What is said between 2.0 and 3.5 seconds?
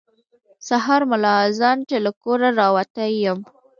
له کوره راوتی یم.